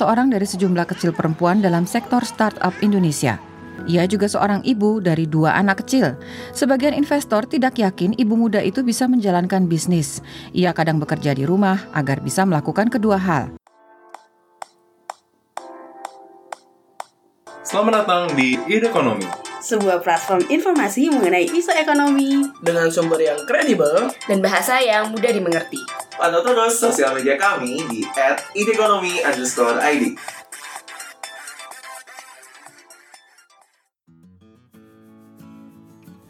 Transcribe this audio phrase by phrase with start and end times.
[0.00, 3.36] seorang dari sejumlah kecil perempuan dalam sektor startup Indonesia.
[3.84, 6.16] Ia juga seorang ibu dari dua anak kecil.
[6.56, 10.24] Sebagian investor tidak yakin ibu muda itu bisa menjalankan bisnis.
[10.56, 13.52] Ia kadang bekerja di rumah agar bisa melakukan kedua hal.
[17.60, 19.49] Selamat datang di Ide Ekonomi.
[19.60, 25.76] Sebuah platform informasi mengenai isu ekonomi dengan sumber yang kredibel dan bahasa yang mudah dimengerti.
[26.16, 28.00] Pantau terus sosial media kami di
[28.56, 30.16] @idekonomi_id.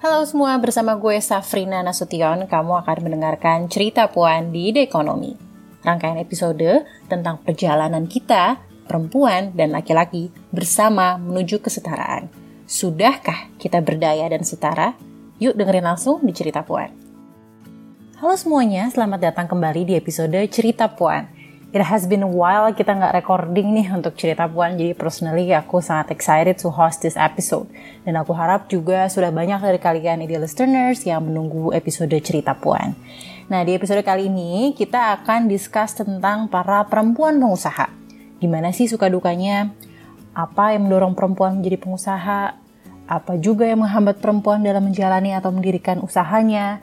[0.02, 5.38] Halo semua, bersama gue Safrina Nasution, kamu akan mendengarkan cerita Puan di Ide Ekonomi.
[5.86, 8.58] Rangkaian episode tentang perjalanan kita
[8.90, 12.39] perempuan dan laki-laki bersama menuju kesetaraan.
[12.70, 14.94] Sudahkah kita berdaya dan setara?
[15.42, 16.86] Yuk dengerin langsung di Cerita Puan.
[18.22, 21.26] Halo semuanya, selamat datang kembali di episode Cerita Puan.
[21.74, 25.82] It has been a while kita nggak recording nih untuk Cerita Puan, jadi personally aku
[25.82, 27.66] sangat excited to host this episode.
[28.06, 32.94] Dan aku harap juga sudah banyak dari kalian ideal listeners yang menunggu episode Cerita Puan.
[33.50, 37.98] Nah, di episode kali ini kita akan discuss tentang para perempuan pengusaha
[38.40, 39.68] Gimana sih suka dukanya?
[40.30, 42.54] Apa yang mendorong perempuan menjadi pengusaha?
[43.10, 46.78] Apa juga yang menghambat perempuan dalam menjalani atau mendirikan usahanya?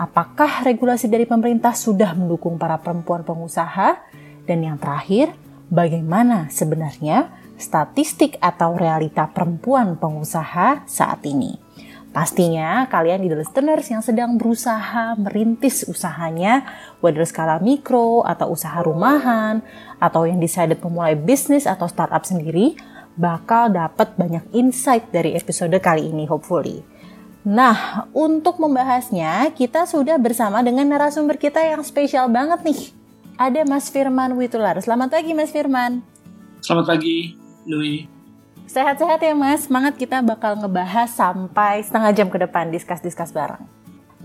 [0.00, 4.00] Apakah regulasi dari pemerintah sudah mendukung para perempuan pengusaha?
[4.48, 5.36] Dan yang terakhir,
[5.68, 7.28] bagaimana sebenarnya
[7.60, 11.65] statistik atau realita perempuan pengusaha saat ini?
[12.16, 16.64] Pastinya kalian di listeners yang sedang berusaha merintis usahanya,
[17.04, 19.60] whether skala mikro atau usaha rumahan,
[20.00, 22.72] atau yang decided memulai bisnis atau startup sendiri,
[23.20, 26.80] bakal dapat banyak insight dari episode kali ini hopefully.
[27.44, 32.96] Nah, untuk membahasnya, kita sudah bersama dengan narasumber kita yang spesial banget nih.
[33.36, 34.80] Ada Mas Firman Witular.
[34.80, 36.00] Selamat pagi Mas Firman.
[36.64, 37.36] Selamat pagi,
[37.68, 38.15] Nui.
[38.66, 43.62] Sehat-sehat ya mas, semangat kita bakal ngebahas sampai setengah jam ke depan diskus-diskus bareng.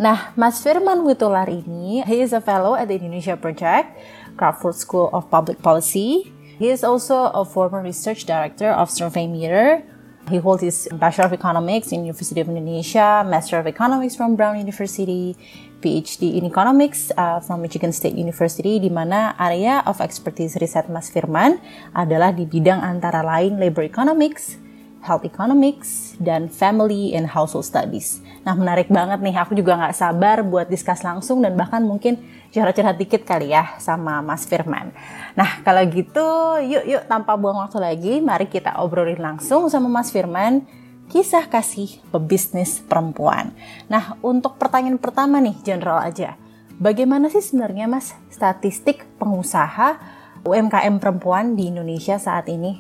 [0.01, 4.01] Nah, Mas Firman Witular ini, he is a fellow at the Indonesia Project,
[4.33, 6.33] Crawford School of Public Policy.
[6.57, 9.85] He is also a former research director of Survey Meter.
[10.29, 14.59] He holds his Bachelor of Economics in University of Indonesia, Master of Economics from Brown
[14.61, 15.33] University,
[15.81, 21.09] PhD in Economics uh, from Michigan State University di mana area of expertise riset Mas
[21.09, 21.57] Firman
[21.97, 24.61] adalah di bidang antara lain labor economics,
[25.01, 28.21] health economics, dan family and household studies.
[28.45, 32.21] Nah menarik banget nih, aku juga nggak sabar buat diskus langsung dan bahkan mungkin
[32.51, 34.91] curhat-curhat dikit kali ya sama Mas Firman.
[35.33, 40.11] Nah kalau gitu yuk yuk tanpa buang waktu lagi, mari kita obrolin langsung sama Mas
[40.11, 40.67] Firman
[41.11, 43.51] kisah kasih pebisnis perempuan.
[43.91, 46.39] Nah, untuk pertanyaan pertama nih, general aja.
[46.79, 49.99] Bagaimana sih sebenarnya Mas statistik pengusaha
[50.47, 52.79] UMKM perempuan di Indonesia saat ini?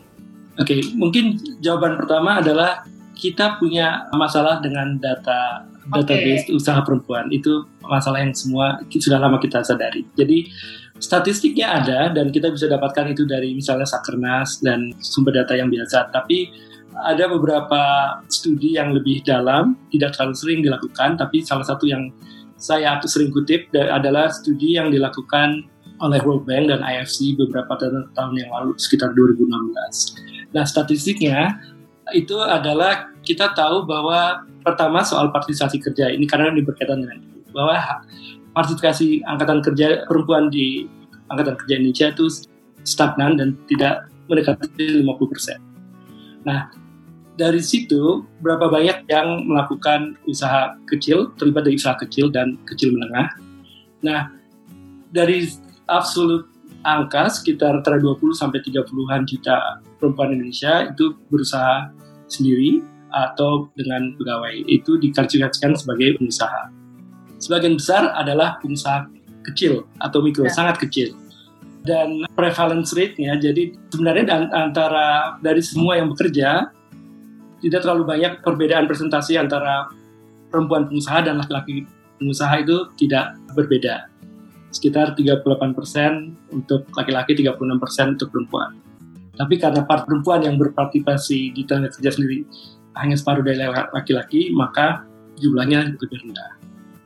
[0.57, 6.53] Oke, mungkin jawaban pertama adalah kita punya masalah dengan data database okay.
[6.53, 7.31] usaha perempuan.
[7.33, 10.05] Itu masalah yang semua sudah lama kita sadari.
[10.13, 10.51] Jadi
[11.01, 16.13] statistiknya ada dan kita bisa dapatkan itu dari misalnya Sakernas dan sumber data yang biasa.
[16.13, 16.53] Tapi
[16.91, 17.81] ada beberapa
[18.27, 22.11] studi yang lebih dalam, tidak terlalu sering dilakukan, tapi salah satu yang
[22.61, 25.65] saya sering kutip adalah studi yang dilakukan
[26.01, 27.73] oleh World Bank dan IFC beberapa
[28.13, 30.53] tahun yang lalu, sekitar 2016.
[30.53, 31.57] Nah, statistiknya
[32.11, 37.23] itu adalah kita tahu bahwa pertama soal partisipasi kerja ini karena ini berkaitan dengan
[37.55, 38.03] bahwa
[38.51, 40.91] partisipasi angkatan kerja perempuan di
[41.31, 42.25] angkatan kerja Indonesia itu
[42.83, 46.43] stagnan dan tidak mendekati 50%.
[46.43, 46.71] Nah,
[47.39, 53.31] dari situ berapa banyak yang melakukan usaha kecil, terlibat dari usaha kecil dan kecil menengah.
[54.03, 54.35] Nah,
[55.15, 55.47] dari
[55.87, 56.51] absolut
[56.83, 61.93] angka sekitar antara 20 sampai 30-an juta perempuan Indonesia itu berusaha
[62.25, 62.81] sendiri
[63.11, 64.65] atau dengan pegawai.
[64.67, 66.71] Itu dikalkulasikan sebagai pengusaha.
[67.37, 69.07] Sebagian besar adalah pengusaha
[69.45, 70.53] kecil atau mikro, ya.
[70.53, 71.13] sangat kecil.
[71.81, 76.69] Dan prevalence rate-nya, jadi sebenarnya antara dari semua yang bekerja,
[77.61, 79.89] tidak terlalu banyak perbedaan presentasi antara
[80.53, 81.89] perempuan pengusaha dan laki-laki
[82.21, 84.05] pengusaha itu tidak berbeda.
[84.69, 85.41] Sekitar 38%
[86.53, 88.77] untuk laki-laki, 36% untuk perempuan.
[89.35, 92.45] Tapi karena part perempuan yang berpartisipasi di tenaga kerja sendiri
[92.99, 93.61] hanya separuh dari
[93.95, 95.05] laki-laki, maka
[95.39, 96.51] jumlahnya lebih rendah.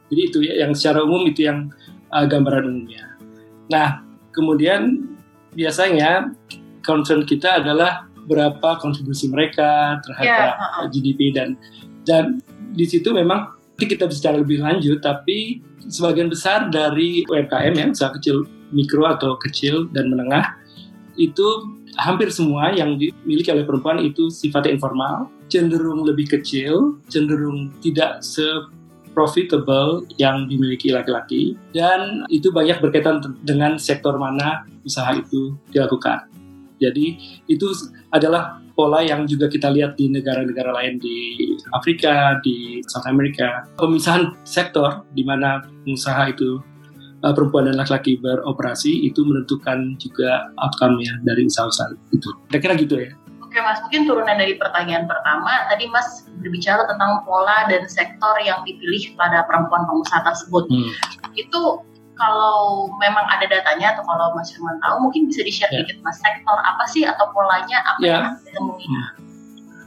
[0.10, 1.70] Jadi itu yang secara umum itu yang
[2.14, 3.06] uh, gambaran umumnya.
[3.70, 5.06] Nah, kemudian
[5.54, 6.34] biasanya
[6.86, 11.54] concern kita adalah berapa kontribusi mereka terhadap yeah, GDP dan
[12.06, 12.42] dan
[12.74, 18.50] di situ memang kita bicara lebih lanjut tapi sebagian besar dari UMKM ya usaha kecil
[18.74, 20.58] mikro atau kecil dan menengah
[21.16, 28.22] itu hampir semua yang dimiliki oleh perempuan itu sifatnya informal, cenderung lebih kecil, cenderung tidak
[28.26, 28.46] se
[29.16, 36.28] profitable yang dimiliki laki-laki dan itu banyak berkaitan dengan sektor mana usaha itu dilakukan.
[36.84, 37.16] Jadi
[37.48, 37.72] itu
[38.12, 43.64] adalah pola yang juga kita lihat di negara-negara lain di Afrika, di South America.
[43.80, 46.60] Pemisahan sektor di mana pengusaha itu
[47.24, 52.30] uh, perempuan dan laki-laki beroperasi itu menentukan juga outcome-nya dari usaha-usaha itu.
[52.52, 53.10] Kira-kira gitu ya.
[53.56, 58.60] Oke Mas, mungkin turunan dari pertanyaan pertama, tadi Mas berbicara tentang pola dan sektor yang
[58.68, 60.68] dipilih pada perempuan pengusaha tersebut.
[60.68, 60.92] Hmm.
[61.40, 61.80] Itu
[62.20, 65.88] kalau memang ada datanya atau kalau Mas Firman tahu, mungkin bisa di-share yeah.
[65.88, 68.20] dikit Mas, sektor apa sih atau polanya apa yeah.
[68.28, 68.84] yang ditemui?
[68.92, 69.08] Hmm.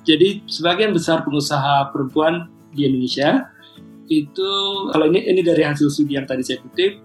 [0.09, 3.53] Jadi sebagian besar pengusaha perempuan di Indonesia
[4.09, 4.51] itu
[4.97, 7.05] kalau ini ini dari hasil studi yang tadi saya kutip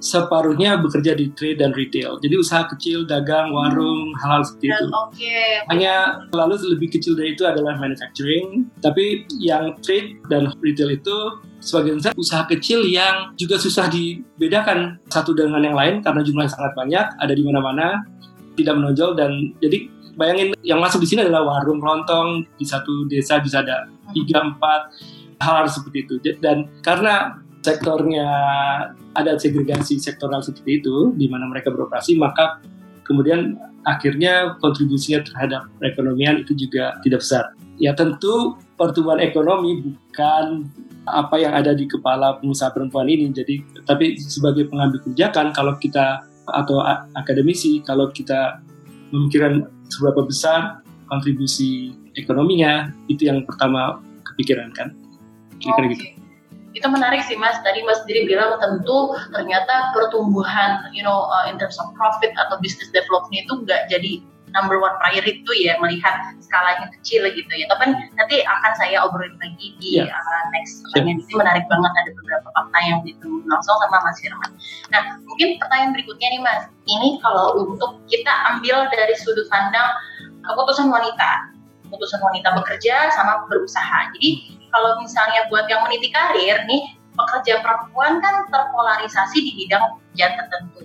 [0.00, 2.16] separuhnya bekerja di trade dan retail.
[2.24, 4.86] Jadi usaha kecil, dagang, warung, hal-hal seperti itu.
[4.88, 5.60] Okay.
[5.68, 8.66] Hanya lalu lebih kecil dari itu adalah manufacturing.
[8.80, 11.16] Tapi yang trade dan retail itu
[11.60, 16.72] sebagian besar usaha kecil yang juga susah dibedakan satu dengan yang lain karena jumlahnya sangat
[16.72, 18.00] banyak, ada di mana-mana,
[18.56, 19.86] tidak menonjol dan jadi
[20.16, 23.86] bayangin yang masuk di sini adalah warung lontong di satu desa bisa ada
[24.16, 24.90] tiga empat
[25.40, 28.26] hal, hal seperti itu dan karena sektornya
[29.12, 32.60] ada segregasi sektoral seperti itu di mana mereka beroperasi maka
[33.04, 37.44] kemudian akhirnya kontribusinya terhadap perekonomian itu juga tidak besar.
[37.80, 40.68] Ya tentu pertumbuhan ekonomi bukan
[41.08, 43.32] apa yang ada di kepala pengusaha perempuan ini.
[43.32, 46.82] Jadi tapi sebagai pengambil kebijakan kalau kita atau
[47.16, 48.60] akademisi kalau kita
[49.10, 54.92] memikirkan seberapa besar kontribusi ekonominya itu yang pertama kepikiran kan.
[55.58, 55.94] Kira-kira okay.
[55.96, 56.19] gitu
[56.74, 57.58] itu menarik sih mas.
[57.66, 62.58] Tadi mas sendiri bilang tentu ternyata pertumbuhan you know uh, in terms of profit atau
[62.62, 67.66] business development itu nggak jadi number one priority itu ya melihat skalanya kecil gitu ya.
[67.70, 70.10] Tapi nanti akan saya obrolin lagi di yeah.
[70.10, 74.50] uh, next pertanyaan ini menarik banget ada beberapa fakta yang ditemu langsung sama Mas Firman.
[74.90, 76.62] Nah mungkin pertanyaan berikutnya nih Mas.
[76.86, 79.90] Ini kalau untuk kita ambil dari sudut pandang
[80.42, 81.54] keputusan wanita.
[81.86, 84.14] Keputusan wanita bekerja sama berusaha.
[84.14, 90.32] Jadi kalau misalnya buat yang meniti karir nih pekerja perempuan kan terpolarisasi di bidang pekerjaan
[90.40, 90.80] tertentu.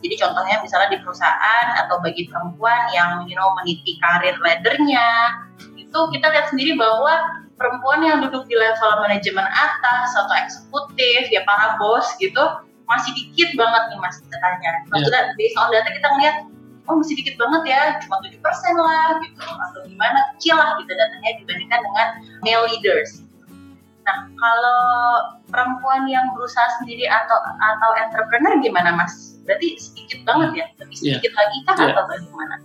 [0.00, 5.36] Jadi contohnya misalnya di perusahaan atau bagi perempuan yang you know meniti karir laddernya
[5.76, 7.20] itu kita lihat sendiri bahwa
[7.60, 12.40] perempuan yang duduk di level manajemen atas atau eksekutif ya para bos gitu
[12.88, 14.70] masih dikit banget nih mas datanya.
[14.88, 15.36] Maksudnya yeah.
[15.36, 16.36] based on data kita ngeliat
[16.90, 20.90] oh masih dikit banget ya cuma tujuh persen lah gitu atau gimana kecil lah gitu
[20.90, 22.06] datanya dibandingkan dengan
[22.42, 23.22] male leaders
[24.02, 24.82] nah kalau
[25.46, 31.02] perempuan yang berusaha sendiri atau atau entrepreneur gimana mas berarti sedikit banget ya lebih iya.
[31.16, 31.40] sedikit yeah.
[31.40, 31.90] lagi kah yeah.
[31.94, 32.56] atau bagaimana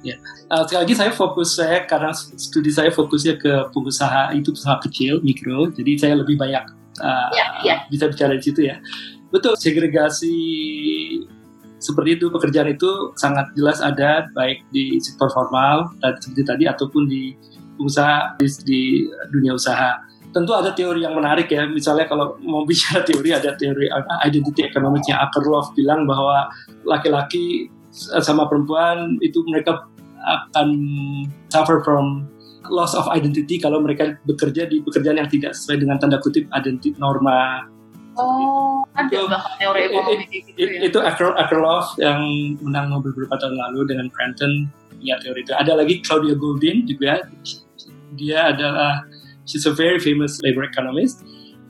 [0.00, 0.16] Ya,
[0.48, 5.20] uh, sekali lagi saya fokus saya karena studi saya fokusnya ke pengusaha itu usaha kecil,
[5.20, 6.64] mikro, jadi saya lebih banyak
[7.04, 7.78] uh, yeah, yeah.
[7.92, 8.80] bisa bicara di situ ya.
[9.28, 10.32] Betul, segregasi
[11.80, 17.08] seperti itu pekerjaan itu sangat jelas ada baik di sektor formal dan seperti tadi ataupun
[17.08, 17.32] di
[17.80, 18.80] usaha di, di
[19.32, 19.96] dunia usaha.
[20.30, 23.88] Tentu ada teori yang menarik ya, misalnya kalau mau bicara teori ada teori
[24.28, 25.18] identity economicsnya.
[25.24, 26.52] Akerlof bilang bahwa
[26.84, 27.72] laki-laki
[28.22, 29.88] sama perempuan itu mereka
[30.20, 30.68] akan
[31.48, 32.28] suffer from
[32.68, 36.92] loss of identity kalau mereka bekerja di pekerjaan yang tidak sesuai dengan tanda kutip identity
[37.00, 37.66] norma
[38.20, 40.80] Oh, ada bahkan teori ekonomi gitu ya?
[40.84, 42.20] Itu Akerlof yang
[42.60, 45.52] menang Nobel beberapa tahun lalu dengan Cranton punya teori itu.
[45.56, 47.24] Ada lagi Claudia Goldin juga.
[48.20, 49.08] Dia adalah
[49.48, 51.24] she's a very famous labor economist.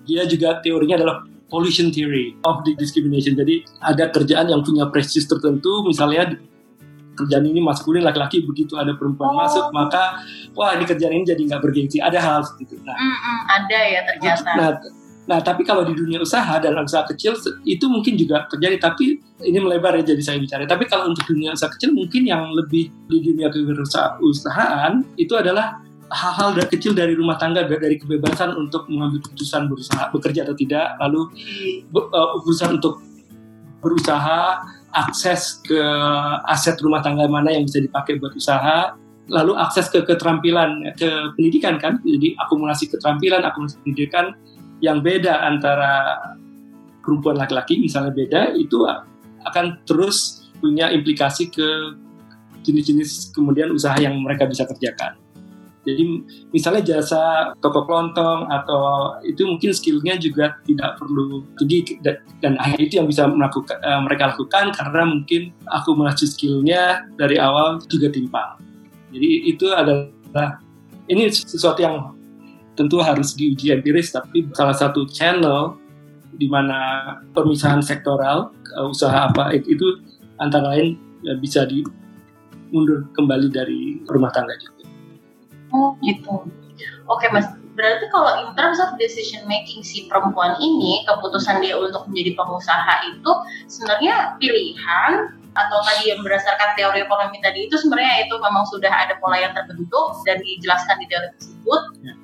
[0.04, 1.16] Dia juga teorinya adalah
[1.46, 3.38] pollution theory of the discrimination.
[3.38, 6.34] Jadi ada kerjaan yang punya prestis tertentu, misalnya
[7.20, 9.44] kerjaan ini maskulin laki-laki begitu ada perempuan oh.
[9.44, 10.24] masuk maka
[10.56, 12.76] wah ini kerjaan ini jadi nggak bergengsi ada hal seperti itu.
[12.80, 14.50] Nah, mm -mm, ada ya ternyata.
[14.56, 14.70] Nah,
[15.30, 19.58] Nah, tapi kalau di dunia usaha dan usaha kecil itu mungkin juga terjadi, tapi ini
[19.62, 20.66] melebar ya jadi saya bicara.
[20.66, 25.78] Tapi kalau untuk dunia usaha kecil mungkin yang lebih di dunia kewirausahaan itu adalah
[26.10, 31.30] hal-hal kecil dari rumah tangga dari kebebasan untuk mengambil keputusan berusaha bekerja atau tidak, lalu
[31.94, 32.34] uh,
[32.74, 32.98] untuk
[33.78, 35.78] berusaha akses ke
[36.50, 38.98] aset rumah tangga mana yang bisa dipakai buat usaha,
[39.30, 44.34] lalu akses ke keterampilan ke pendidikan kan, jadi akumulasi keterampilan, akumulasi pendidikan
[44.80, 46.16] yang beda antara
[47.04, 48.84] perempuan laki-laki misalnya beda itu
[49.48, 51.96] akan terus punya implikasi ke
[52.60, 55.16] jenis-jenis kemudian usaha yang mereka bisa kerjakan.
[55.80, 56.04] Jadi
[56.52, 63.00] misalnya jasa toko kelontong atau itu mungkin skillnya juga tidak perlu tinggi dan, hanya itu
[63.00, 68.60] yang bisa melakukan, uh, mereka lakukan karena mungkin akumulasi skillnya dari awal juga timpang.
[69.08, 70.60] Jadi itu adalah
[71.08, 72.12] ini sesuatu yang
[72.80, 75.76] tentu harus diuji empiris tapi salah satu channel
[76.40, 78.48] di mana pemisahan sektoral
[78.80, 80.00] uh, usaha apa itu
[80.40, 80.96] antara lain
[81.28, 84.88] uh, bisa dimundur kembali dari rumah tangga juga.
[85.76, 86.48] Oh gitu.
[87.04, 87.44] Oke mas,
[87.76, 92.94] berarti kalau in terms of decision making si perempuan ini keputusan dia untuk menjadi pengusaha
[93.12, 93.32] itu
[93.68, 99.18] sebenarnya pilihan atau tadi yang berdasarkan teori ekonomi tadi itu sebenarnya itu memang sudah ada
[99.20, 102.14] pola yang terbentuk dan dijelaskan di teori tersebut ya.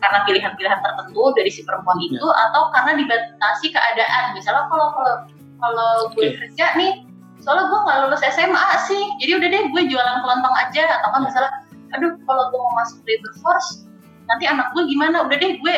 [0.00, 2.44] Karena pilihan-pilihan tertentu dari si perempuan itu ya.
[2.48, 4.24] atau karena dibatasi keadaan.
[4.36, 5.14] Misalnya kalau kalau
[5.56, 6.36] kalau gue okay.
[6.36, 6.92] kerja nih
[7.40, 9.02] soalnya gue nggak lulus SMA sih.
[9.24, 10.84] Jadi udah deh gue jualan kelontong aja.
[11.00, 11.52] Atau kan misalnya
[11.96, 13.88] aduh kalau gue mau masuk labor force
[14.28, 15.24] nanti anak gue gimana?
[15.24, 15.74] Udah deh gue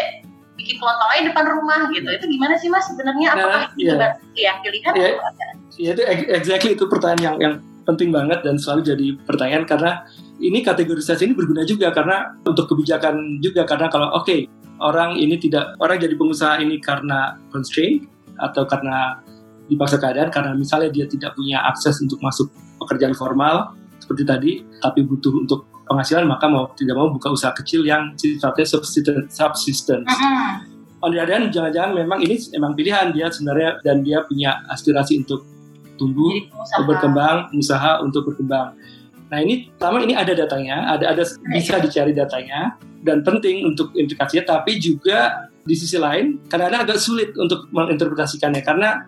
[0.58, 2.08] bikin kelontong aja depan rumah gitu.
[2.10, 3.38] Itu gimana sih mas sebenarnya?
[3.38, 4.18] Nah, apakah itu yeah.
[4.34, 4.52] ya?
[4.60, 5.14] Pilihan yeah.
[5.22, 6.02] atau Ya itu
[6.34, 7.54] exactly itu pertanyaan yang yang
[7.86, 10.02] penting banget dan selalu jadi pertanyaan karena
[10.38, 14.46] ini kategorisasi ini berguna juga karena untuk kebijakan juga karena kalau oke okay,
[14.78, 18.06] orang ini tidak orang jadi pengusaha ini karena constraint
[18.38, 19.18] atau karena
[19.66, 22.48] dipaksa keadaan karena misalnya dia tidak punya akses untuk masuk
[22.80, 27.84] pekerjaan formal seperti tadi tapi butuh untuk penghasilan maka mau tidak mau buka usaha kecil
[27.84, 29.28] yang sifatnya subsistence.
[29.34, 30.08] subsistence.
[30.08, 30.78] Mm -hmm.
[30.98, 35.22] On the other hand, jangan-jangan memang ini memang pilihan dia sebenarnya dan dia punya aspirasi
[35.22, 35.46] untuk
[35.94, 38.74] tumbuh, untuk berkembang, usaha untuk berkembang.
[39.28, 44.44] Nah ini pertama ini ada datanya, ada ada bisa dicari datanya dan penting untuk implikasinya,
[44.58, 49.04] tapi juga di sisi lain kadang-kadang agak sulit untuk menginterpretasikannya karena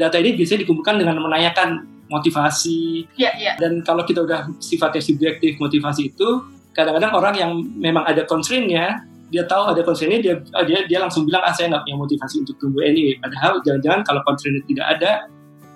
[0.00, 3.60] data ini biasanya dikumpulkan dengan menanyakan motivasi ya, ya.
[3.60, 6.28] dan kalau kita udah sifatnya subjektif motivasi itu
[6.72, 11.44] kadang-kadang orang yang memang ada constraint-nya dia tahu ada constraint dia dia dia langsung bilang
[11.44, 15.10] ah saya nggak punya motivasi untuk tumbuh anyway padahal jangan-jangan kalau constraint tidak ada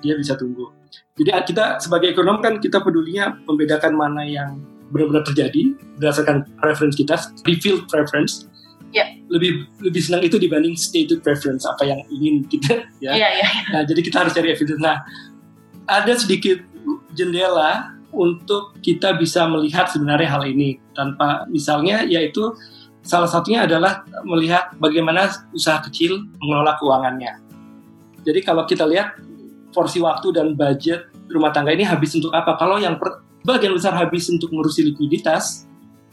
[0.05, 0.69] dia bisa tumbuh.
[1.15, 4.59] Jadi ah, kita sebagai ekonom kan kita pedulinya membedakan mana yang
[4.91, 7.15] benar-benar terjadi berdasarkan preference kita,
[7.47, 8.51] revealed preference.
[8.91, 9.15] Yeah.
[9.31, 13.15] Lebih lebih senang itu dibanding stated preference apa yang ingin kita ya.
[13.15, 13.53] Yeah, yeah.
[13.71, 14.83] Nah, jadi kita harus cari evidence.
[14.83, 15.07] Nah,
[15.87, 16.59] ada sedikit
[17.15, 22.55] jendela untuk kita bisa melihat sebenarnya hal ini tanpa misalnya yaitu
[23.07, 27.39] salah satunya adalah melihat bagaimana usaha kecil mengelola keuangannya.
[28.27, 29.15] Jadi kalau kita lihat
[29.75, 32.55] porsi waktu dan budget rumah tangga ini habis untuk apa?
[32.55, 35.67] Kalau yang per, bagian besar habis untuk mengurusi likuiditas,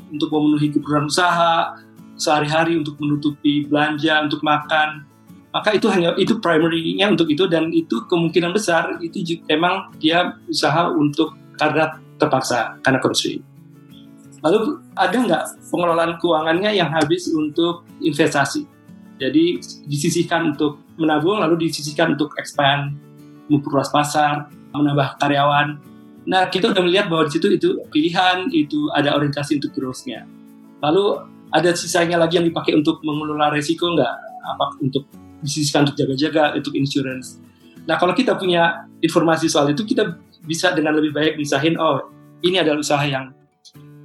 [0.09, 1.77] untuk memenuhi keperluan usaha
[2.17, 5.05] sehari-hari, untuk menutupi belanja, untuk makan,
[5.51, 10.35] maka itu hanya itu primary-nya untuk itu dan itu kemungkinan besar itu juga, memang dia
[10.47, 13.43] usaha untuk karena terpaksa karena constraint.
[14.41, 18.65] Lalu ada nggak pengelolaan keuangannya yang habis untuk investasi?
[19.21, 22.97] Jadi disisihkan untuk menabung lalu disisihkan untuk expand
[23.51, 25.75] memperluas pasar, menambah karyawan.
[26.23, 30.23] Nah, kita udah melihat bahwa di situ itu pilihan, itu ada orientasi untuk growth-nya.
[30.79, 34.15] Lalu ada sisanya lagi yang dipakai untuk mengelola resiko nggak?
[34.55, 35.05] Apa untuk
[35.43, 37.41] disisihkan untuk jaga-jaga, untuk insurance.
[37.89, 40.15] Nah, kalau kita punya informasi soal itu, kita
[40.45, 42.13] bisa dengan lebih baik misahin, oh
[42.45, 43.33] ini adalah usaha yang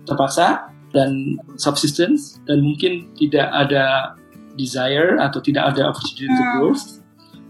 [0.09, 4.17] terpaksa dan subsistence dan mungkin tidak ada
[4.57, 6.53] desire atau tidak ada opportunity to hmm.
[6.57, 6.85] growth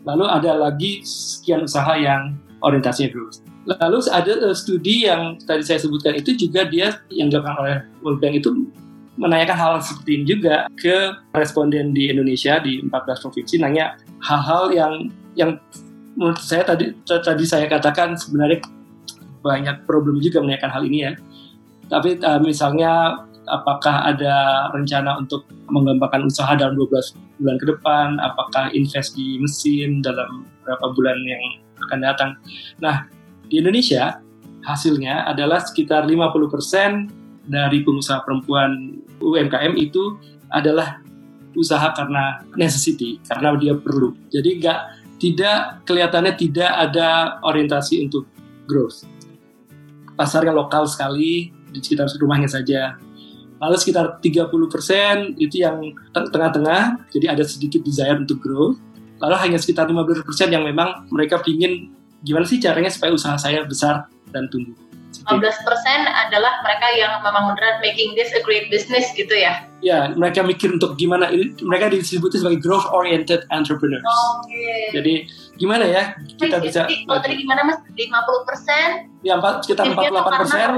[0.06, 3.42] Lalu ada lagi sekian usaha yang orientasinya growth.
[3.66, 8.22] Lalu ada uh, studi yang tadi saya sebutkan itu juga dia yang dilakukan oleh World
[8.22, 8.70] Bank itu
[9.18, 14.92] menanyakan hal seperti ini juga ke responden di Indonesia di 14 provinsi nanya hal-hal yang
[15.34, 15.50] yang
[16.14, 18.62] menurut saya tadi tadi saya katakan sebenarnya
[19.40, 21.12] banyak problem juga menanyakan hal ini ya.
[21.90, 28.70] Tapi uh, misalnya apakah ada rencana untuk mengembangkan usaha dalam 12 bulan ke depan, apakah
[28.74, 31.42] invest di mesin dalam beberapa bulan yang
[31.86, 32.30] akan datang.
[32.82, 33.06] Nah,
[33.46, 34.18] di Indonesia
[34.66, 40.18] hasilnya adalah sekitar 50% dari pengusaha perempuan UMKM itu
[40.50, 40.98] adalah
[41.56, 44.12] usaha karena necessity, karena dia perlu.
[44.28, 44.80] Jadi nggak
[45.16, 48.28] tidak kelihatannya tidak ada orientasi untuk
[48.68, 49.08] growth.
[50.18, 52.96] Pasarnya lokal sekali di sekitar rumahnya saja
[53.56, 55.80] Lalu sekitar 30% itu yang
[56.12, 58.76] tengah-tengah, jadi ada sedikit desire untuk grow.
[59.16, 61.88] Lalu hanya sekitar 15% yang memang mereka ingin
[62.20, 64.76] gimana sih caranya supaya usaha saya besar dan tumbuh.
[65.24, 65.32] 15%
[66.04, 69.64] adalah mereka yang memang beneran making this a great business gitu ya?
[69.84, 71.28] ya mereka mikir untuk gimana
[71.64, 74.04] mereka disebutnya sebagai growth oriented entrepreneurs.
[74.40, 74.92] Oke.
[74.96, 75.14] Jadi
[75.56, 76.02] gimana ya
[76.36, 77.80] kita bisa oh tadi gimana mas?
[77.88, 78.04] 50
[78.44, 78.88] persen?
[79.20, 80.68] ya empat- sekitar 48 persen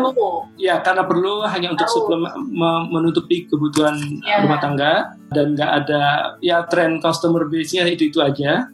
[0.57, 4.41] ya karena perlu hanya untuk suplemen me- menutupi kebutuhan Ya.
[4.41, 4.93] rumah tangga
[5.29, 6.03] dan nggak ada
[6.39, 8.71] ya tren customer base-nya itu itu aja.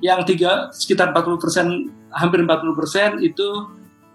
[0.00, 1.66] Yang tiga sekitar 40 persen
[2.10, 3.48] hampir 40 persen itu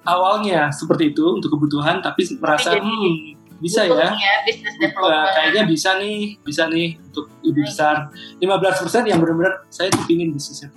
[0.04, 4.12] awalnya seperti itu untuk kebutuhan tapi merasa jadi hmm, bisa ya
[4.44, 5.32] business development.
[5.32, 8.12] kayaknya bisa nih, bisa nih untuk lebih besar.
[8.38, 10.70] 15% yang benar-benar saya tuh pingin bisnisnya.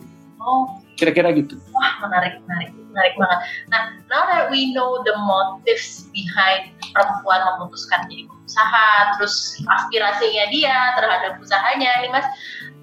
[0.49, 1.61] Oh, Kira-kira gitu.
[1.77, 3.39] wah menarik, menarik, menarik banget.
[3.69, 8.89] Nah, now that we know the motives behind perempuan memutuskan jadi pengusaha,
[9.21, 12.25] terus aspirasinya dia terhadap usahanya, nih mas.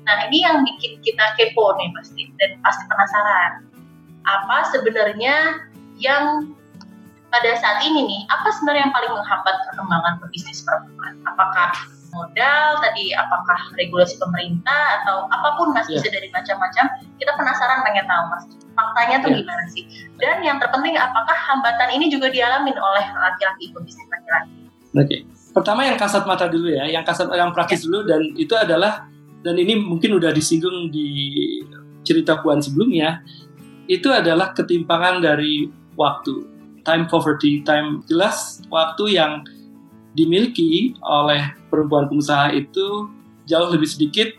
[0.05, 3.51] Nah, ini yang bikin kita kepo nih pasti dan pasti penasaran.
[4.29, 5.65] Apa sebenarnya
[5.97, 6.53] yang
[7.33, 11.17] pada saat ini nih, apa sebenarnya yang paling menghambat perkembangan pebisnis perempuan?
[11.25, 11.73] Apakah
[12.15, 15.99] modal tadi, apakah regulasi pemerintah atau apa pun mas Iya.
[15.99, 16.85] bisa dari macam-macam.
[17.19, 19.39] Kita penasaran pengen tahu mas, faktanya tuh Iya.
[19.43, 19.83] gimana sih?
[20.15, 24.51] Dan yang terpenting, apakah hambatan ini juga dialami oleh laki-laki pebisnis laki-laki?
[24.95, 25.17] Oke.
[25.51, 29.07] Pertama yang kasat mata dulu ya, yang kasat yang praktis dulu dan itu adalah
[29.43, 31.07] dan ini mungkin udah disinggung di
[32.03, 33.21] cerita puan sebelumnya,
[33.85, 36.43] itu adalah ketimpangan dari waktu,
[36.83, 39.45] time poverty, time jelas waktu yang
[40.15, 43.11] dimiliki oleh perempuan pengusaha itu
[43.45, 44.31] jauh lebih sedikit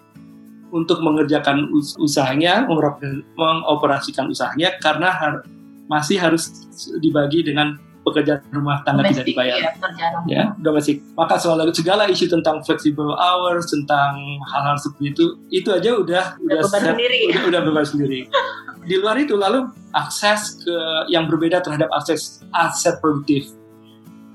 [0.74, 5.44] untuk mengerjakan us- usahanya, mengoper- mengoperasikan usahanya karena har-
[5.86, 6.50] masih harus
[6.98, 10.22] dibagi dengan pekerjaan rumah tangga tidak dibayar ya, rumah.
[10.30, 14.14] ya domestik maka soal segala isu tentang flexible hours tentang
[14.46, 17.20] hal-hal seperti itu itu aja udah udah beban sendiri.
[17.34, 18.20] udah, udah beban sendiri
[18.86, 20.76] di luar itu lalu akses ke
[21.10, 23.50] yang berbeda terhadap akses aset produktif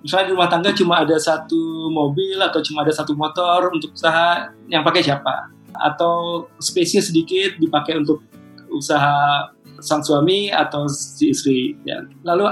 [0.01, 4.49] misalnya di rumah tangga cuma ada satu mobil atau cuma ada satu motor untuk usaha
[4.67, 8.25] yang pakai siapa atau space-nya sedikit dipakai untuk
[8.73, 9.49] usaha
[9.81, 12.49] sang suami atau si istri ya lalu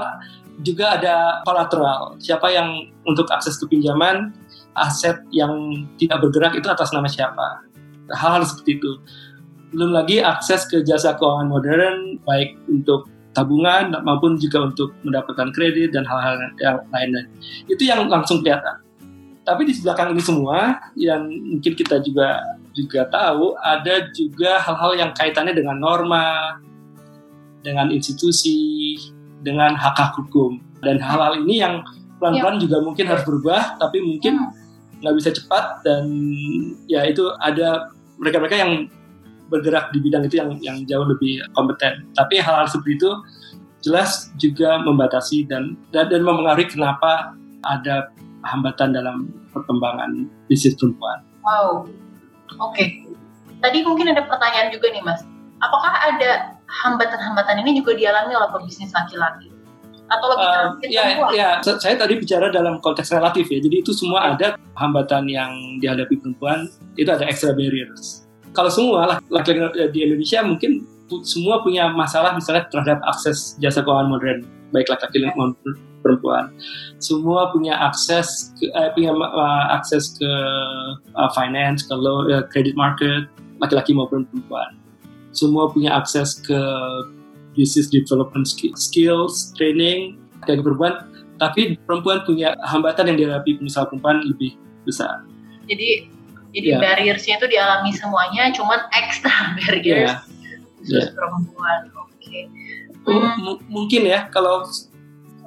[0.64, 2.20] juga ada kolateral.
[2.20, 4.36] Siapa yang untuk akses ke pinjaman,
[4.76, 7.64] aset yang tidak bergerak itu atas nama siapa.
[8.12, 8.92] Hal-hal seperti itu.
[9.72, 15.94] Belum lagi akses ke jasa keuangan modern, baik untuk tabungan maupun juga untuk mendapatkan kredit
[15.94, 17.24] dan hal-hal yang lainnya.
[17.70, 18.82] Itu yang langsung kelihatan.
[19.46, 22.42] Tapi di belakang ini semua, yang mungkin kita juga
[22.74, 26.62] juga tahu, ada juga hal-hal yang kaitannya dengan norma,
[27.66, 28.96] dengan institusi,
[29.44, 31.84] dengan hak hak hukum dan hal-hal ini yang
[32.20, 34.52] pelan-pelan juga mungkin harus berubah tapi mungkin
[35.00, 36.04] nggak bisa cepat dan
[36.92, 38.72] ya itu ada mereka-mereka yang
[39.50, 43.12] bergerak di bidang itu yang yang jauh lebih kompeten tapi hal-hal seperti itu
[43.80, 47.34] jelas juga membatasi dan dan, dan mempengaruhi kenapa
[47.64, 48.12] ada
[48.48, 51.20] hambatan dalam perkembangan bisnis perempuan.
[51.44, 51.88] Wow,
[52.60, 52.86] oke.
[53.60, 55.24] Tadi mungkin ada pertanyaan juga nih mas.
[55.60, 59.52] Apakah ada hambatan-hambatan ini juga dialami oleh pebisnis laki-laki?
[60.08, 61.30] Atau lebih Uh, ya, perempuan?
[61.36, 63.60] ya, sa- saya tadi bicara dalam konteks relatif ya.
[63.60, 65.52] Jadi itu semua ada hambatan yang
[65.84, 68.26] dihadapi perempuan, itu ada extra barriers.
[68.54, 70.84] Kalau semua lah- laki-laki di Indonesia mungkin
[71.26, 75.58] semua punya masalah misalnya terhadap akses jasa keuangan modern, baik laki-laki maupun
[76.06, 76.54] perempuan.
[77.02, 80.32] Semua punya akses ke, eh, punya uh, akses ke
[81.18, 83.26] uh, finance, ke low, uh, credit market,
[83.60, 84.78] laki-laki maupun perempuan.
[85.34, 86.60] Semua punya akses ke
[87.54, 91.04] business development skill- skills, training, dari perempuan,
[91.42, 94.56] tapi perempuan punya hambatan yang dihadapi pengusaha perempuan lebih
[94.88, 95.26] besar.
[95.68, 96.10] Jadi
[96.50, 96.78] jadi Ya.
[96.80, 100.16] barriersnya itu dialami semuanya, cuman extra barriers
[100.80, 101.14] khusus Ya.
[101.14, 101.80] perempuan.
[101.94, 102.50] Oke.
[103.06, 104.66] M- Hmm, mungkin ya kalau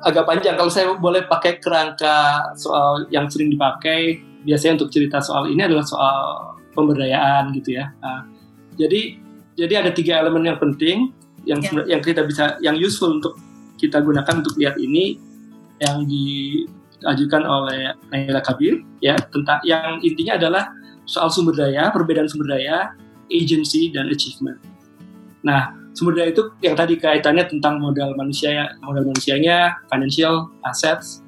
[0.02, 5.46] agak panjang kalau saya boleh pakai kerangka soal yang sering dipakai biasanya untuk cerita soal
[5.46, 6.18] ini adalah soal
[6.74, 7.94] pemberdayaan gitu ya.
[8.02, 8.26] Nah,
[8.74, 9.14] jadi
[9.54, 11.12] jadi ada tiga elemen yang penting
[11.44, 11.70] yang Ya.
[11.70, 13.38] sebenarnya- yang kita bisa yang useful untuk
[13.76, 15.18] kita gunakan untuk lihat ini
[15.78, 20.64] yang diajukan oleh Naila Kabir ya tentang yang intinya adalah
[21.04, 22.94] soal sumber daya, perbedaan sumber daya,
[23.28, 24.58] agency dan achievement.
[25.42, 31.20] Nah, sumber daya itu yang tadi kaitannya tentang modal manusia modal manusianya financial assets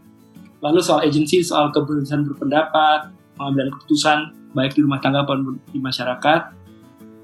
[0.65, 6.41] lalu soal agency soal kebebasan berpendapat pengambilan keputusan baik di rumah tangga maupun di masyarakat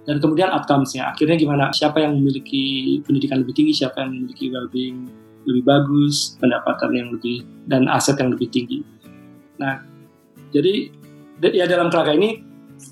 [0.04, 1.14] dan kemudian outcomes-nya.
[1.14, 1.70] Akhirnya gimana?
[1.70, 5.08] Siapa yang memiliki pendidikan lebih tinggi siapa yang memiliki well-being
[5.48, 8.84] lebih bagus pendapatan yang lebih dan aset yang lebih tinggi.
[9.56, 9.80] Nah
[10.52, 10.92] jadi
[11.48, 12.44] ya dalam kerangka ini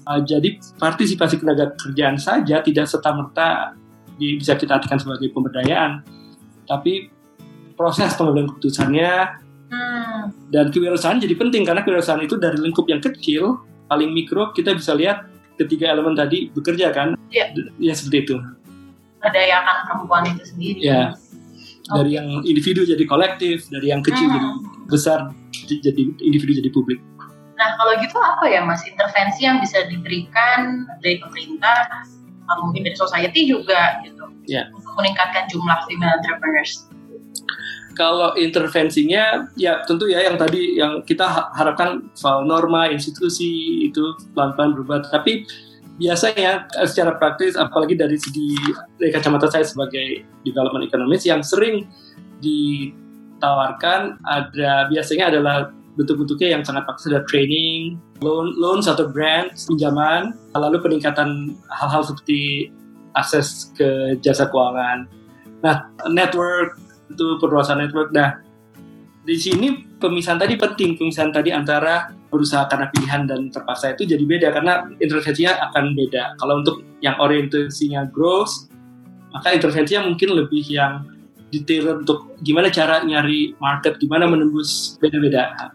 [0.08, 3.76] uh, jadi partisipasi tenaga kerjaan saja tidak serta merta
[4.18, 6.02] bisa kita artikan sebagai pemberdayaan,
[6.66, 7.06] tapi
[7.78, 9.12] proses pengambilan keputusannya,
[9.68, 10.32] Hmm.
[10.48, 14.96] Dan kewirausahaan jadi penting karena kewirausahaan itu dari lingkup yang kecil, paling mikro kita bisa
[14.96, 15.28] lihat
[15.61, 17.20] ketiga elemen tadi bekerja kan?
[17.28, 17.52] Iya.
[17.76, 18.37] Ya seperti itu.
[19.20, 20.80] Berdayakan perempuan itu sendiri.
[20.80, 21.12] Ya.
[21.88, 24.37] Dari yang individu jadi kolektif, dari yang kecil Hmm.
[24.37, 24.48] jadi
[24.88, 25.18] besar
[25.68, 27.00] jadi individu jadi publik.
[27.59, 31.90] Nah, kalau gitu apa ya Mas intervensi yang bisa diberikan dari pemerintah
[32.49, 34.71] atau mungkin dari society juga gitu Ya.
[34.73, 36.88] untuk meningkatkan jumlah female entrepreneurs?
[37.99, 44.14] Kalau intervensinya ya tentu ya yang tadi yang kita ha- harapkan soal norma institusi itu
[44.38, 45.03] pelan-pelan berubah.
[45.11, 45.42] Tapi
[45.99, 48.55] biasanya eh, secara praktis apalagi dari segi
[49.03, 51.90] dari kacamata saya sebagai development economist yang sering
[52.38, 60.30] ditawarkan ada biasanya adalah bentuk-bentuknya yang sangat praktis ada training, loan, loans atau grants, pinjaman,
[60.54, 62.70] lalu peningkatan hal-hal seperti
[63.18, 65.11] akses ke jasa keuangan.
[65.66, 66.78] Nah, network
[67.11, 68.14] itu perluasan network.
[68.14, 68.38] Nah,
[69.26, 74.24] di sini pemisahan tadi penting, pemisahan tadi antara berusaha karena pilihan dan terpaksa itu jadi
[74.24, 76.38] beda karena intervensinya akan beda.
[76.38, 78.70] Kalau untuk yang orientasinya growth,
[79.34, 81.04] maka intervensinya mungkin lebih yang
[81.48, 85.72] detail untuk gimana cara nyari market, gimana menembus beda-beda.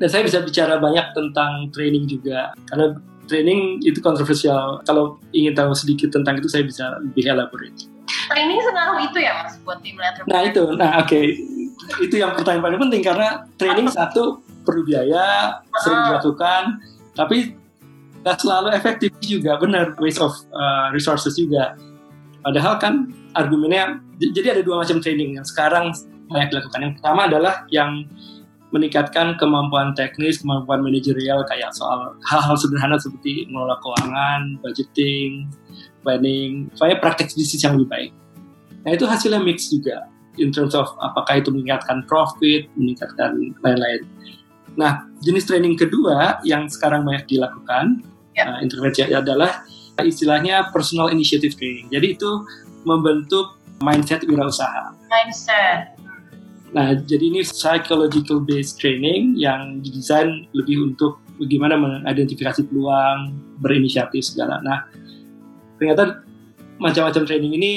[0.00, 2.96] Dan saya bisa bicara banyak tentang training juga karena
[3.30, 4.82] training itu kontroversial.
[4.84, 7.86] Kalau ingin tahu sedikit tentang itu saya bisa lebih elaborate.
[8.28, 10.32] Training senaruh itu ya Mas buat female entrepreneurs?
[10.32, 11.20] Nah itu, nah oke,
[12.02, 16.06] itu yang pertanyaan paling penting karena training satu perlu biaya, sering Ah.
[16.14, 16.62] dilakukan,
[17.14, 17.54] tapi
[18.22, 21.74] nggak selalu efektif juga, benar waste of uh, resources juga.
[22.42, 25.90] Padahal kan argumennya, jadi ada dua macam training yang sekarang
[26.30, 26.78] banyak dilakukan.
[26.82, 28.06] Yang pertama adalah yang
[28.72, 35.52] meningkatkan kemampuan teknis, kemampuan manajerial kayak soal hal-hal sederhana seperti mengelola keuangan, budgeting,
[36.00, 38.10] planning, supaya praktek bisnis yang lebih baik.
[38.82, 40.08] Nah itu hasilnya mix juga
[40.40, 44.02] in terms of apakah itu meningkatkan profit, meningkatkan lain-lain.
[44.74, 48.00] Nah jenis training kedua yang sekarang banyak dilakukan
[48.32, 48.48] Ya.
[48.48, 49.60] uh, intervensi adalah
[50.00, 51.92] istilahnya personal initiative training.
[51.92, 52.30] Jadi itu
[52.88, 54.96] membentuk mindset wirausaha.
[55.12, 55.91] Mindset.
[56.72, 64.56] Nah, jadi ini psychological based training yang didesain lebih untuk bagaimana mengidentifikasi peluang, berinisiatif segala.
[64.64, 64.88] Nah,
[65.76, 66.24] ternyata
[66.80, 67.72] macam-macam training ini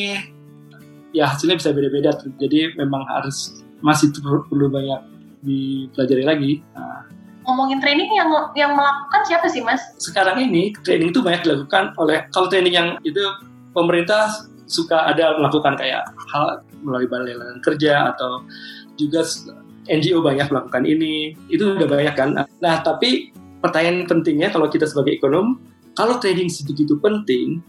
[1.12, 2.16] ya hasilnya bisa beda-beda.
[2.40, 4.16] Jadi memang harus masih
[4.48, 5.04] perlu banyak
[5.44, 6.52] dipelajari lagi.
[6.72, 7.04] Nah,
[7.46, 9.78] Ngomongin training yang yang melakukan siapa sih Mas?
[10.02, 13.22] sekarang ini training itu banyak dilakukan oleh kalau training yang itu
[13.70, 14.34] pemerintah
[14.66, 18.42] suka ada melakukan kayak hal melalui balai kerja atau
[18.96, 19.22] juga
[19.86, 21.38] NGO banyak melakukan ini.
[21.52, 22.30] Itu udah banyak kan?
[22.36, 23.32] Nah tapi
[23.66, 25.58] pertanyaan pentingnya kalau kita sebagai ekonom
[25.98, 27.64] kalau training sebegitu penting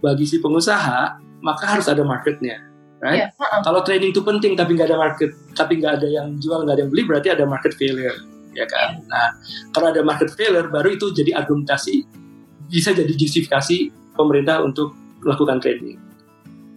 [0.00, 2.64] bagi si pengusaha maka harus ada marketnya
[3.04, 3.28] right?
[3.28, 3.60] Iya, heeh.
[3.60, 6.82] kalau training itu penting tapi nggak ada market tapi nggak ada yang jual nggak ada
[6.88, 8.16] yang beli berarti ada market failure
[8.56, 9.04] ya kan?
[9.12, 9.36] Nah
[9.76, 12.08] kalau ada market failure baru itu jadi argumentasi
[12.70, 16.00] bisa jadi justifikasi pemerintah untuk melakukan training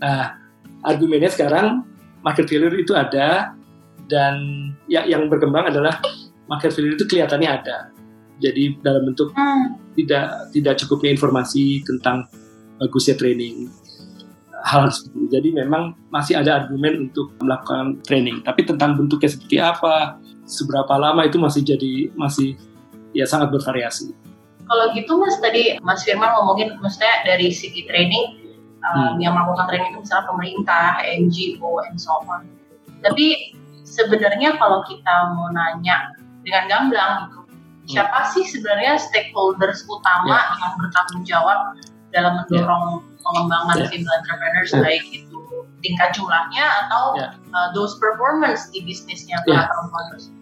[0.03, 0.36] nah
[0.83, 1.88] argumennya sekarang
[2.25, 3.55] market failure itu ada
[4.12, 4.36] dan
[4.92, 6.00] ya yang berkembang adalah
[6.48, 7.94] market failure itu kelihatannya ada
[8.42, 9.78] jadi dalam bentuk Hmm.
[9.96, 12.28] tidak tidak cukupnya informasi tentang
[12.82, 13.70] bagusnya training
[14.63, 15.28] hal seperti itu.
[15.30, 18.39] Jadi memang masih ada argumen untuk melakukan training.
[18.42, 22.56] Tapi tentang bentuknya seperti apa, seberapa lama itu masih jadi masih
[23.12, 24.16] ya sangat bervariasi.
[24.63, 29.92] Kalau gitu Mas tadi Mas Firman ngomongin maksudnya dari segi training um, yang melakukan training
[29.92, 32.48] itu misalnya pemerintah, NGO, and so on.
[33.04, 33.60] Tapi
[33.93, 37.39] sebenarnya kalau kita mau nanya dengan gamblang gitu,
[37.93, 41.77] siapa sih sebenarnya stakeholders utama yang bertanggung jawab
[42.10, 43.88] dalam mendorong pengembangan Ya.
[43.89, 44.82] female entrepreneurs Ya.
[44.82, 45.39] baik itu
[45.86, 47.27] tingkat jumlahnya atau Ya.
[47.53, 49.65] uh, those performance di bisnisnya Ya.
[49.65, 50.41] para perempuan tersebut.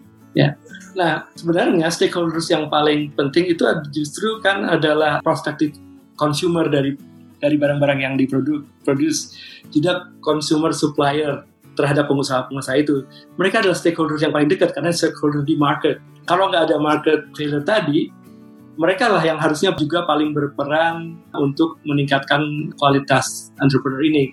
[0.92, 5.72] Nah, sebenarnya stakeholders yang paling penting itu justru kan adalah prospective
[6.20, 6.96] consumer dari
[7.42, 9.34] dari barang-barang yang diproduce,
[9.74, 11.42] juga consumer supplier
[11.74, 13.06] terhadap pengusaha-pengusaha itu.
[13.36, 15.98] Mereka adalah stakeholders yang paling dekat karena stakeholder di market.
[16.28, 18.12] Kalau nggak ada market failure tadi,
[18.80, 24.32] mereka lah yang harusnya juga paling berperan untuk meningkatkan kualitas entrepreneur ini.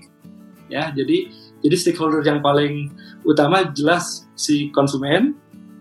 [0.70, 2.94] Ya, jadi jadi stakeholder yang paling
[3.28, 5.36] utama jelas si konsumen,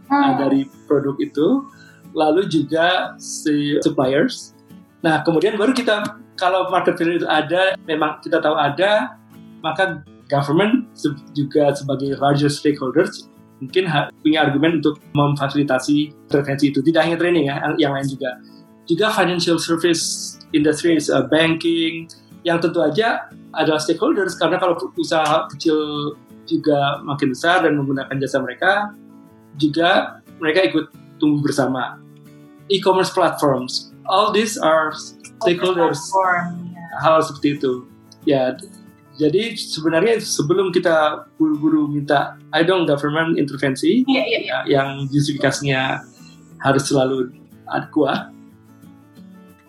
[0.08, 0.40] Hmm.
[0.40, 1.68] dari produk itu,
[2.16, 4.56] lalu juga si suppliers.
[5.04, 6.00] Nah, kemudian baru kita
[6.40, 9.20] kalau market failure itu ada, memang kita tahu ada,
[9.60, 10.92] maka government
[11.32, 13.90] juga sebagai larger stakeholders mungkin
[14.22, 16.78] punya argumen untuk memfasilitasi intervensi itu.
[16.78, 18.38] Tidak hanya training ya, yang- lain juga.
[18.86, 22.06] Juga financial service industries, uh, banking,
[22.46, 25.76] yang tentu aja adalah stakeholders karena kalau usaha kecil
[26.48, 28.94] juga makin besar dan menggunakan jasa mereka,
[29.60, 30.86] juga mereka ikut
[31.20, 32.00] tumbuh bersama.
[32.72, 34.92] E-commerce platforms, all these are
[35.44, 36.86] stakeholders Platform, ya.
[37.00, 37.72] hal seperti itu.
[38.24, 38.56] Ya,
[39.18, 44.38] jadi sebenarnya sebelum kita buru-buru minta, I don't government intervensi iya, iya.
[44.46, 46.06] ya, yang justifikasinya
[46.62, 47.34] harus selalu
[47.90, 48.30] kuat.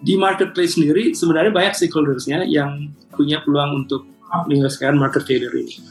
[0.05, 4.05] Di marketplace sendiri sebenarnya banyak stakeholdersnya yang punya peluang untuk
[4.45, 5.81] menyelesaikan market failure ini.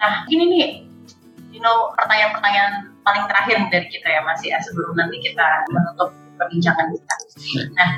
[0.00, 0.68] Nah, gini nih,
[1.52, 6.86] you know, pertanyaan-pertanyaan paling terakhir dari kita ya Mas ya, sebelum nanti kita menutup perbincangan
[6.92, 7.14] kita.
[7.76, 7.90] Nah,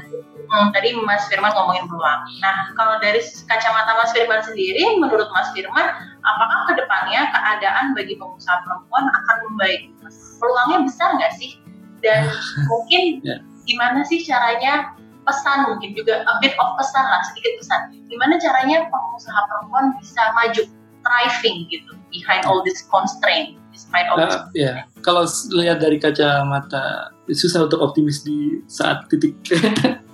[0.48, 2.20] hmm, tadi Mas Firman ngomongin peluang.
[2.42, 5.86] Nah, kalau dari kacamata Mas Firman sendiri, menurut Mas Firman,
[6.22, 9.90] apakah ke depannya keadaan bagi pengusaha perempuan akan membaik?
[10.38, 11.58] Peluangnya besar nggak sih?
[12.04, 12.28] Dan
[12.70, 13.40] mungkin Ya.
[13.64, 14.92] gimana sih caranya
[15.24, 17.80] pesan mungkin juga a bit of pesan lah sedikit pesan
[18.12, 20.62] gimana caranya pengusaha perempuan bisa maju
[21.00, 25.24] thriving gitu behind all this constraint despite all this Nah, ya, kalau
[25.56, 29.32] lihat dari kacamata susah untuk optimis di saat titik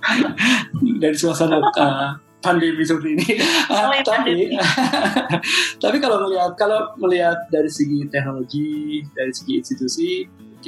[1.03, 3.27] dari suasana uh, pandemi seperti ini.
[3.69, 4.55] Selain tapi,
[5.83, 10.11] tapi kalau melihat kalau melihat dari segi teknologi, dari segi institusi,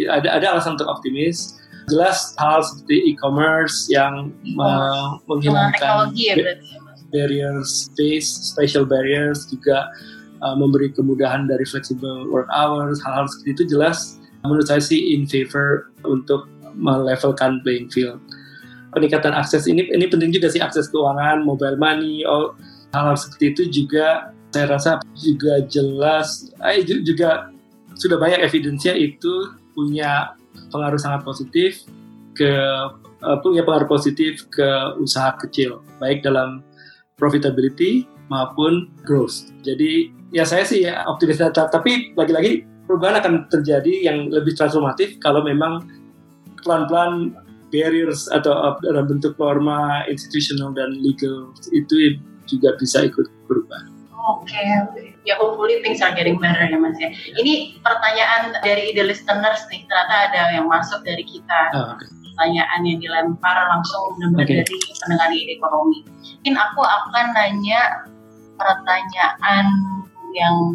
[0.07, 1.59] ada ada alasan untuk optimis.
[1.91, 6.79] Jelas hal seperti e-commerce yang dengan menghilangkan ya ba- berarti ya
[7.13, 9.91] barriers, space, spatial barriers juga
[10.41, 15.23] uh, memberi kemudahan dari flexible work hours, hal-hal seperti itu jelas menurut saya sih in
[15.23, 18.19] favor untuk melevelkan playing field.
[18.93, 22.53] Peningkatan akses ini ini penting juga sih akses keuangan, mobile money, all
[22.93, 27.49] hal-hal seperti itu juga saya rasa juga jelas, eh, ju- juga
[27.97, 30.37] sudah banyak evidence-nya itu punya
[30.69, 31.81] pengaruh sangat positif
[32.37, 32.53] ke
[33.23, 34.67] eh, punya pengaruh positif ke
[35.01, 36.61] usaha kecil, baik dalam
[37.17, 39.49] profitability maupun growth.
[39.65, 45.41] Jadi ya saya sih ya optimis tapi lagi-lagi perubahan akan terjadi yang lebih transformatif kalau
[45.41, 45.81] memang
[46.61, 47.33] pelan-pelan
[47.73, 53.89] barriers atau uh, dalam bentuk norma institutional dan legal itu juga bisa ikut berubah.
[54.23, 54.61] Oke,
[55.25, 57.09] ya hopefully things are getting better ya Mas ya.
[57.33, 61.61] Ini pertanyaan dari ide listeners nih, ternyata ada yang masuk dari kita.
[61.73, 62.05] Ah, oke.
[62.07, 64.47] Pertanyaan yang dilempar langsung Oke.
[64.47, 66.05] dari pendengar ide ekonomi.
[66.39, 67.81] Mungkin aku akan nanya
[68.55, 69.65] pertanyaan
[70.37, 70.71] yang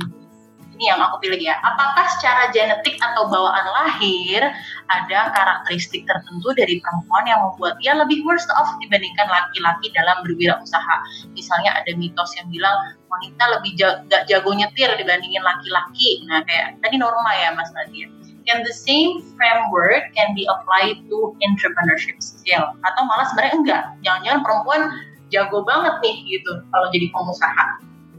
[0.78, 1.58] ini yang aku pilih ya.
[1.66, 4.46] Apakah secara genetik atau bawaan lahir
[4.86, 10.96] ada karakteristik tertentu dari perempuan yang membuat dia lebih worst off dibandingkan laki-laki dalam berwirausaha?
[11.34, 16.22] Misalnya ada mitos yang bilang wanita lebih ja- gak jago nyetir dibandingin laki-laki.
[16.30, 18.06] Nah, kayak tadi Norma ya Mas Nadia.
[18.46, 22.70] Can the same framework can be applied to entrepreneurship skill?
[22.86, 23.82] Atau malah sebenarnya enggak?
[24.06, 24.82] Jangan-jangan perempuan
[25.28, 27.66] jago banget nih gitu kalau jadi pengusaha.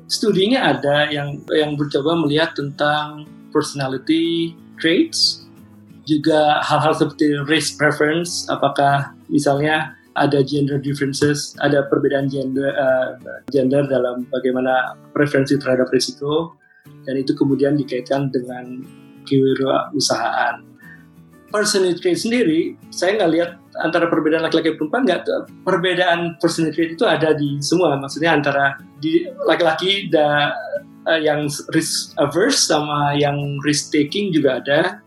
[0.10, 5.46] Studinya ada yang yang mencoba melihat tentang personality traits,
[6.10, 13.22] juga hal-hal seperti race preference, apakah misalnya ada gender differences, ada perbedaan gender uh,
[13.54, 16.58] gender dalam bagaimana preferensi terhadap risiko,
[17.06, 18.82] dan itu kemudian dikaitkan dengan
[19.30, 20.66] kewirausahaan.
[21.54, 25.22] Personality trait sendiri, saya nggak lihat antara perbedaan laki-laki dan perempuan nggak
[25.64, 30.54] perbedaan personality itu ada di semua, maksudnya antara di laki-laki da,
[31.08, 35.00] eh, yang risk averse sama yang risk taking juga ada.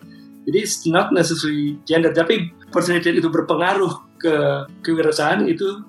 [0.42, 4.34] Jadi it's not necessarily gender, tapi personality itu berpengaruh ke
[4.82, 5.86] kewirausahaan itu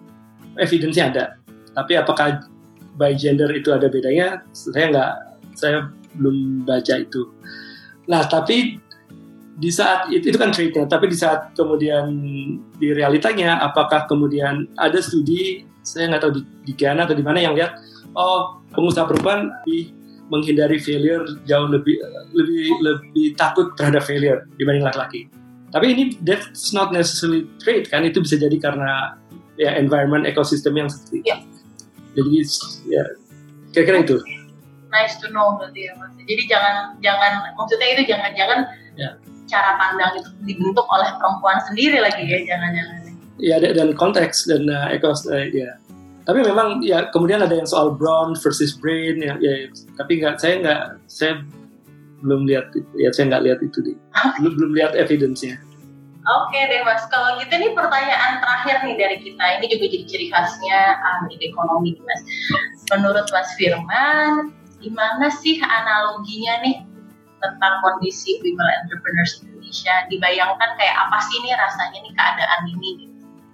[0.62, 1.26] evidence-nya ada.
[1.74, 2.46] Tapi apakah
[3.02, 4.46] by gender itu ada bedanya?
[4.54, 5.12] Saya nggak,
[5.58, 7.34] saya belum baca itu.
[8.06, 8.83] Nah, tapi
[9.54, 12.10] di saat itu, itu kan traitnya, tapi di saat kemudian
[12.78, 17.38] di realitanya, apakah kemudian ada studi, saya nggak tahu di, di Ghana atau di mana
[17.38, 17.78] yang lihat,
[18.18, 19.94] oh pengusaha perempuan lebih
[20.32, 22.00] menghindari failure jauh lebih
[22.34, 25.30] lebih lebih takut terhadap failure dibanding laki-laki.
[25.70, 29.18] Tapi ini that's not necessarily trait kan, itu bisa jadi karena
[29.62, 31.26] ya environment ekosistem yang seperti itu.
[31.30, 31.38] Iya.
[32.13, 32.30] Jadi
[32.89, 33.04] ya
[33.74, 34.18] kira-kira itu.
[34.89, 36.13] Nice to know berarti ya Mas.
[36.26, 38.60] Jadi jangan jangan maksudnya itu jangan-jangan
[38.94, 39.18] Ya.
[39.54, 42.98] Cara pandang itu dibentuk oleh perempuan sendiri lagi ya jangan-jangan.
[43.38, 45.78] ya da- dan konteks dan uh, ekos uh, ya
[46.24, 50.54] tapi memang ya kemudian ada yang soal brown versus brain ya, ya tapi nggak saya
[50.63, 51.44] nggak saya
[52.24, 53.98] belum lihat ya saya nggak lihat itu deh
[54.42, 55.60] belum belum lihat evidence-nya.
[56.24, 60.28] Oke deh Mas, kalau gitu nih pertanyaan terakhir nih dari kita, ini juga jadi ciri
[60.32, 62.22] khasnya ahli ekonomi nih Mas.
[62.96, 66.76] Menurut Mas Firman, gimana sih analoginya nih
[67.43, 70.08] tentang kondisi female entrepreneurs Indonesia?
[70.08, 72.91] Dibayangkan kayak apa sih nih rasanya nih keadaan ini?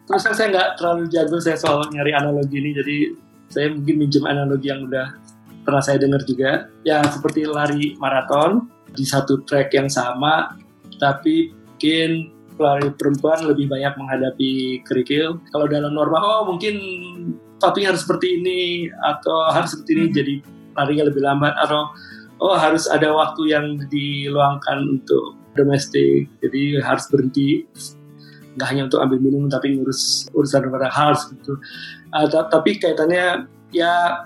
[0.09, 2.97] terus saya nggak terlalu jago saya soal nyari analogi ini jadi
[3.53, 5.13] saya mungkin minjem analogi yang udah
[5.61, 10.57] pernah saya dengar juga ya seperti lari maraton di satu track yang sama
[10.97, 15.39] tapi mungkin pelari perempuan lebih banyak menghadapi kerikil.
[15.47, 16.75] Kalau dalam norma, oh mungkin
[17.55, 20.33] sepatunya harus seperti ini atau harus seperti ini, jadi
[20.75, 21.87] larinya lebih lambat atau
[22.39, 27.67] oh harus ada waktu yang diluangkan untuk domestik, jadi harus berhenti
[28.57, 31.55] nggak hanya untuk ambil minum tapi ngurus urusan pada harus gitu.
[32.11, 34.25] Uh, tapi kaitannya ya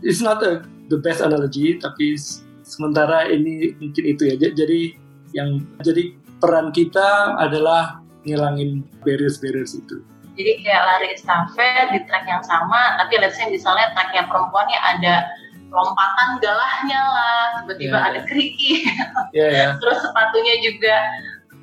[0.00, 2.16] it's not a, the best analogy tapi
[2.64, 4.36] sementara ini mungkin itu ya.
[4.40, 4.96] Jadi
[5.36, 10.00] yang jadi peran kita adalah ngilangin barriers-barriers itu.
[10.34, 15.30] Jadi kayak lari estafet di track yang sama, tapi let's say misalnya yang perempuannya ada
[15.74, 18.26] lompatan galahnya lah, tiba-tiba yeah, ada yeah.
[18.30, 18.72] keriki.
[19.34, 19.70] Yeah, yeah.
[19.82, 20.94] Terus sepatunya juga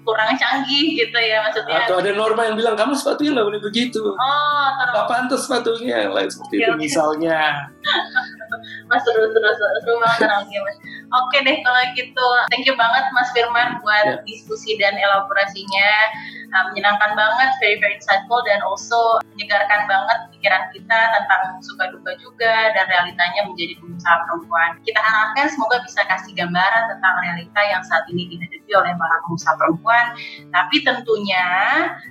[0.03, 1.87] kurang canggih gitu ya maksudnya.
[1.87, 4.01] Atau ada norma yang bilang kamu sepatunya nggak boleh begitu.
[4.01, 4.93] Oh, terus.
[4.97, 6.81] Gak pantas sepatunya lain seperti okay, itu okay.
[6.81, 7.39] misalnya.
[8.91, 10.27] mas terus terus seru banget
[10.59, 10.77] mas.
[11.11, 14.23] Oke deh kalau gitu, thank you banget Mas Firman buat yeah.
[14.23, 15.91] diskusi dan elaborasinya.
[16.51, 22.11] Uh, menyenangkan banget, very very insightful dan also menyegarkan banget pikiran kita tentang suka duka
[22.19, 24.75] juga dan realitanya menjadi pengusaha perempuan.
[24.83, 29.55] Kita harapkan semoga bisa kasih gambaran tentang realita yang saat ini dihadapi oleh para pengusaha
[29.55, 30.05] perempuan.
[30.51, 31.47] Tapi tentunya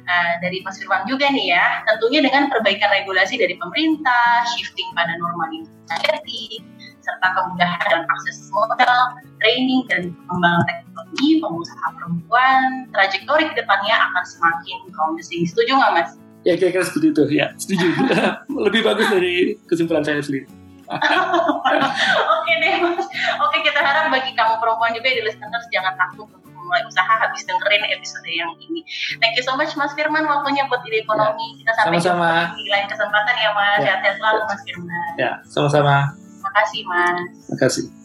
[0.09, 5.13] uh, dari Mas Firman juga nih ya, tentunya dengan perbaikan regulasi dari pemerintah, shifting pada
[5.21, 6.65] norma inisiatif,
[7.01, 9.01] serta kemudahan dan akses modal,
[9.41, 12.61] training, dan pengembangan teknologi pengusaha perempuan,
[12.93, 15.43] trajektori ke depannya akan semakin promising.
[15.49, 16.11] Setuju nggak Mas?
[16.45, 17.87] Ya kira-kira seperti itu, ya setuju.
[18.69, 20.49] Lebih bagus dari kesimpulan saya sendiri.
[22.35, 23.07] Oke deh Mas.
[23.39, 27.43] Oke kita harap bagi kamu perempuan juga di listeners jangan takut untuk mulai usaha habis
[27.47, 28.83] dengerin episode yang ini.
[29.19, 31.63] Thank you so much Mas Firman waktunya buat ide ekonomi.
[31.63, 32.33] Ya, kita sampai sama-sama.
[32.55, 33.81] di lain kesempatan ya Mas.
[33.83, 33.85] Ya.
[33.87, 35.11] Sehat-sehat selalu Mas Firman.
[35.19, 35.97] Ya, sama-sama.
[36.51, 37.31] Terima kasih, Mas.
[37.47, 38.00] Terima kasih.